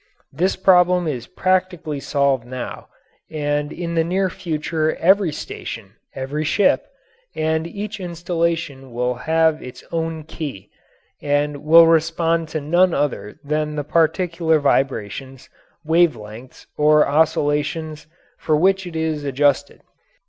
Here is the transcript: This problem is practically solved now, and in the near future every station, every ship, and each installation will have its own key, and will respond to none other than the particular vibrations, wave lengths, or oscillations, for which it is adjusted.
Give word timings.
This 0.33 0.55
problem 0.55 1.07
is 1.07 1.27
practically 1.27 1.99
solved 1.99 2.43
now, 2.43 2.87
and 3.29 3.71
in 3.71 3.93
the 3.93 4.03
near 4.03 4.31
future 4.31 4.95
every 4.95 5.31
station, 5.31 5.91
every 6.15 6.43
ship, 6.43 6.87
and 7.35 7.67
each 7.67 7.99
installation 7.99 8.93
will 8.93 9.13
have 9.13 9.61
its 9.61 9.83
own 9.91 10.23
key, 10.23 10.71
and 11.21 11.57
will 11.63 11.85
respond 11.85 12.47
to 12.47 12.59
none 12.61 12.95
other 12.95 13.35
than 13.43 13.75
the 13.75 13.83
particular 13.83 14.57
vibrations, 14.57 15.49
wave 15.85 16.15
lengths, 16.15 16.65
or 16.77 17.07
oscillations, 17.07 18.07
for 18.39 18.55
which 18.57 18.87
it 18.87 18.95
is 18.95 19.23
adjusted. 19.23 19.81